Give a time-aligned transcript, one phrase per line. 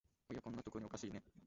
[0.31, 1.21] おや、こんなとこにおかしいね